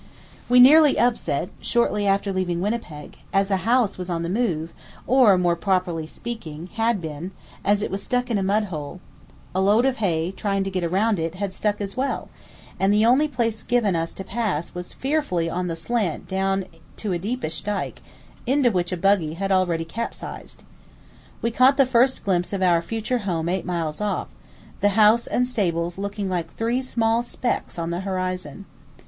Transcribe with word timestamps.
We 0.49 0.59
nearly 0.59 0.97
upset, 0.97 1.49
shortly 1.59 2.07
after 2.07 2.33
leaving 2.33 2.59
Winnipeg, 2.59 3.17
as 3.31 3.51
a 3.51 3.57
house 3.69 3.99
was 3.99 4.09
on 4.09 4.23
the 4.23 4.29
move, 4.31 4.73
or, 5.05 5.37
more 5.37 5.55
properly 5.55 6.07
speaking, 6.07 6.69
had 6.73 6.99
been, 6.99 7.29
as 7.63 7.83
it 7.83 7.91
was 7.91 8.01
stuck 8.01 8.31
in 8.31 8.39
a 8.39 8.41
mud 8.41 8.63
hole; 8.73 8.99
a 9.53 9.61
load 9.61 9.85
of 9.85 9.97
hay, 9.97 10.31
trying 10.31 10.63
to 10.63 10.71
get 10.71 10.89
round 10.89 11.19
it, 11.19 11.35
had 11.35 11.53
stuck 11.53 11.79
as 11.79 11.95
well; 11.95 12.29
and 12.79 12.91
the 12.91 13.05
only 13.05 13.27
place 13.27 13.61
given 13.61 13.95
us 13.95 14.11
to 14.15 14.23
pass 14.23 14.73
was 14.73 14.91
fearfully 14.91 15.47
on 15.51 15.67
the 15.67 15.75
slant 15.75 16.27
down 16.27 16.65
to 16.97 17.13
a 17.13 17.19
deepish 17.19 17.61
dyke, 17.61 18.01
into 18.47 18.71
which 18.71 18.91
a 18.91 18.97
buggy 18.97 19.35
had 19.35 19.51
already 19.51 19.85
capsized. 19.85 20.63
We 21.43 21.51
caught 21.51 21.77
the 21.77 21.85
first 21.85 22.25
glimpse 22.25 22.53
of 22.53 22.63
our 22.63 22.81
future 22.81 23.19
home 23.19 23.47
eight 23.47 23.65
miles 23.67 24.01
off, 24.01 24.29
the 24.79 24.89
house 24.97 25.27
and 25.27 25.47
stables 25.47 25.99
looking 25.99 26.27
like 26.27 26.51
three 26.55 26.81
small 26.81 27.21
specks 27.21 27.77
on 27.77 27.91
the 27.91 27.99
horizon. 27.99 28.65